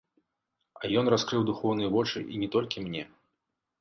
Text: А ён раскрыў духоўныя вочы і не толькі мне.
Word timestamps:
А 0.81 0.91
ён 1.01 1.11
раскрыў 1.15 1.45
духоўныя 1.49 1.93
вочы 1.99 2.19
і 2.33 2.43
не 2.45 2.49
толькі 2.57 2.87
мне. 2.87 3.03